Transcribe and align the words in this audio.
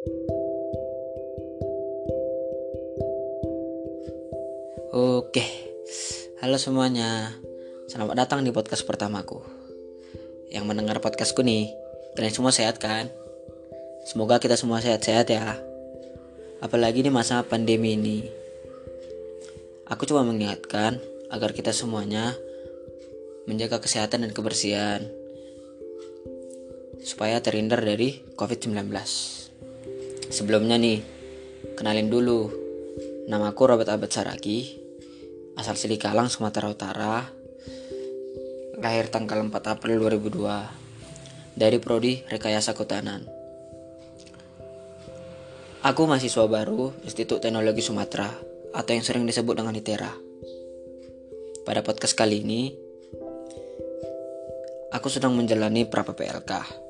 Oke, 0.00 0.16
halo 6.40 6.56
semuanya. 6.56 7.36
Selamat 7.84 8.24
datang 8.24 8.40
di 8.40 8.48
podcast 8.48 8.88
pertamaku. 8.88 9.44
Yang 10.48 10.64
mendengar 10.64 11.04
podcastku 11.04 11.44
nih, 11.44 11.68
kalian 12.16 12.32
semua 12.32 12.48
sehat 12.48 12.80
kan? 12.80 13.12
Semoga 14.08 14.40
kita 14.40 14.56
semua 14.56 14.80
sehat-sehat 14.80 15.28
ya. 15.28 15.60
Apalagi 16.64 17.04
di 17.04 17.12
masa 17.12 17.44
pandemi 17.44 17.92
ini. 17.92 18.24
Aku 19.84 20.08
coba 20.08 20.24
mengingatkan 20.24 20.96
agar 21.28 21.52
kita 21.52 21.76
semuanya 21.76 22.32
menjaga 23.44 23.84
kesehatan 23.84 24.24
dan 24.24 24.32
kebersihan 24.32 25.04
supaya 27.04 27.36
terhindar 27.44 27.84
dari 27.84 28.24
COVID-19. 28.40 29.39
Sebelumnya 30.30 30.78
nih, 30.78 31.02
kenalin 31.74 32.06
dulu. 32.06 32.46
Namaku 33.26 33.62
Robert 33.66 33.90
Abad 33.90 34.10
Saragi 34.14 34.78
asal 35.58 35.74
Silikalang, 35.74 36.30
Sumatera 36.30 36.70
Utara. 36.70 37.26
Lahir 38.78 39.10
tanggal 39.10 39.42
4 39.42 39.50
April 39.50 39.98
2002 40.06 41.58
dari 41.58 41.82
prodi 41.82 42.22
Rekayasa 42.30 42.78
Kehutanan. 42.78 43.26
Aku 45.82 46.06
mahasiswa 46.06 46.46
baru 46.46 46.94
Institut 47.02 47.42
Teknologi 47.42 47.82
Sumatera 47.82 48.30
atau 48.70 48.92
yang 48.94 49.02
sering 49.02 49.26
disebut 49.26 49.58
dengan 49.58 49.74
ITERA. 49.74 50.14
Pada 51.66 51.82
podcast 51.82 52.14
kali 52.14 52.46
ini, 52.46 52.70
aku 54.94 55.10
sedang 55.10 55.34
menjalani 55.34 55.90
pra 55.90 56.06
PLK 56.06 56.89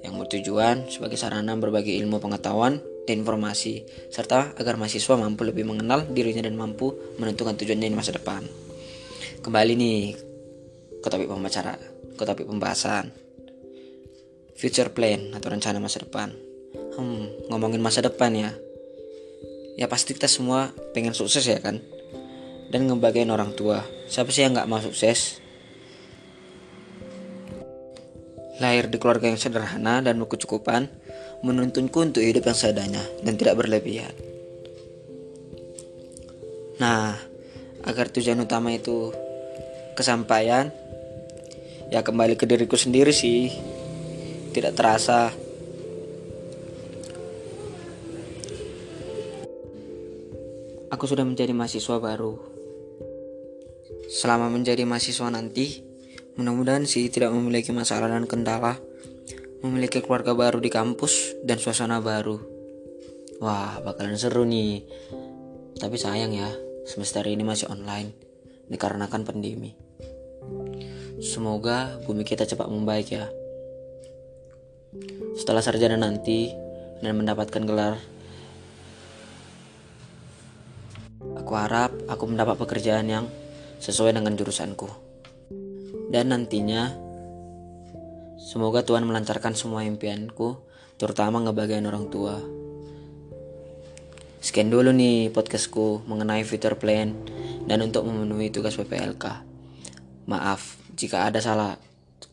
yang 0.00 0.16
bertujuan 0.16 0.88
sebagai 0.88 1.20
sarana 1.20 1.52
berbagi 1.60 2.00
ilmu 2.00 2.16
pengetahuan 2.16 2.80
dan 3.04 3.20
informasi, 3.20 3.84
serta 4.08 4.54
agar 4.56 4.78
mahasiswa 4.78 5.18
mampu 5.18 5.42
lebih 5.44 5.66
mengenal 5.66 6.06
dirinya 6.08 6.46
dan 6.46 6.56
mampu 6.56 6.94
menentukan 7.18 7.58
tujuannya 7.58 7.90
di 7.90 7.96
masa 7.98 8.14
depan. 8.14 8.46
Kembali 9.42 9.72
nih 9.74 10.00
ke 11.02 11.08
topik 11.10 11.26
pembicara, 11.26 11.74
ke 12.14 12.22
topik 12.22 12.46
pembahasan. 12.46 13.10
Future 14.54 14.94
plan 14.94 15.34
atau 15.34 15.50
rencana 15.50 15.82
masa 15.82 16.06
depan. 16.06 16.30
Hmm, 16.94 17.50
ngomongin 17.50 17.82
masa 17.82 18.06
depan 18.06 18.30
ya. 18.38 18.54
Ya 19.74 19.90
pasti 19.90 20.14
kita 20.14 20.30
semua 20.30 20.70
pengen 20.94 21.10
sukses 21.10 21.42
ya 21.42 21.58
kan? 21.58 21.82
Dan 22.70 22.86
ngebagain 22.86 23.28
orang 23.34 23.50
tua. 23.58 23.82
Siapa 24.06 24.30
sih 24.30 24.46
yang 24.46 24.54
nggak 24.54 24.70
mau 24.70 24.78
sukses? 24.78 25.41
Lahir 28.60 28.92
di 28.92 29.00
keluarga 29.00 29.32
yang 29.32 29.40
sederhana 29.40 30.04
dan 30.04 30.20
berkecukupan, 30.20 30.90
menuntunku 31.40 32.04
untuk 32.04 32.20
hidup 32.20 32.44
yang 32.50 32.58
seadanya 32.58 33.02
dan 33.24 33.40
tidak 33.40 33.56
berlebihan. 33.56 34.12
Nah, 36.82 37.14
agar 37.86 38.10
tujuan 38.10 38.42
utama 38.42 38.74
itu 38.74 39.14
kesampaian, 39.94 40.68
ya 41.88 42.02
kembali 42.02 42.34
ke 42.34 42.44
diriku 42.44 42.74
sendiri 42.74 43.14
sih. 43.14 43.52
Tidak 44.52 44.72
terasa. 44.76 45.32
Aku 50.92 51.04
sudah 51.08 51.24
menjadi 51.24 51.56
mahasiswa 51.56 51.96
baru. 51.96 52.36
Selama 54.12 54.52
menjadi 54.52 54.84
mahasiswa 54.84 55.32
nanti, 55.32 55.91
mudah-mudahan 56.36 56.88
sih 56.88 57.12
tidak 57.12 57.32
memiliki 57.34 57.74
masalah 57.74 58.08
dan 58.08 58.24
kendala 58.24 58.80
memiliki 59.62 60.02
keluarga 60.02 60.34
baru 60.34 60.58
di 60.58 60.68
kampus 60.68 61.38
dan 61.46 61.62
suasana 61.62 62.02
baru. 62.02 62.34
Wah, 63.38 63.78
bakalan 63.82 64.18
seru 64.18 64.42
nih. 64.42 64.82
Tapi 65.78 65.96
sayang 65.98 66.34
ya, 66.34 66.50
semester 66.82 67.22
ini 67.30 67.46
masih 67.46 67.70
online 67.70 68.10
dikarenakan 68.66 69.22
pandemi. 69.22 69.74
Semoga 71.22 72.02
bumi 72.02 72.26
kita 72.26 72.42
cepat 72.42 72.66
membaik 72.66 73.14
ya. 73.14 73.30
Setelah 75.38 75.62
sarjana 75.62 75.94
nanti 75.94 76.50
dan 76.98 77.14
mendapatkan 77.14 77.62
gelar, 77.62 77.94
aku 81.38 81.52
harap 81.54 81.94
aku 82.10 82.24
mendapat 82.26 82.58
pekerjaan 82.58 83.06
yang 83.06 83.24
sesuai 83.78 84.18
dengan 84.18 84.34
jurusanku. 84.34 85.11
Dan 86.12 86.28
nantinya 86.28 86.92
Semoga 88.42 88.82
Tuhan 88.82 89.06
melancarkan 89.06 89.54
semua 89.54 89.86
impianku, 89.86 90.58
terutama 90.98 91.38
ngebagian 91.38 91.86
orang 91.86 92.10
tua. 92.10 92.42
Sekian 94.42 94.66
dulu 94.66 94.90
nih 94.90 95.30
podcastku 95.30 96.02
mengenai 96.10 96.42
future 96.42 96.74
plan 96.74 97.14
dan 97.70 97.86
untuk 97.86 98.02
memenuhi 98.02 98.50
tugas 98.50 98.74
PPLK. 98.74 99.46
Maaf 100.26 100.74
jika 100.98 101.22
ada 101.30 101.38
salah 101.38 101.78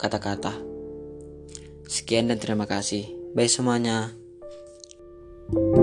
kata-kata. 0.01 0.57
Sekian 1.85 2.33
dan 2.33 2.41
terima 2.41 2.65
kasih. 2.65 3.05
Bye 3.37 3.45
semuanya. 3.45 4.09
thank 5.49 5.77
you 5.77 5.78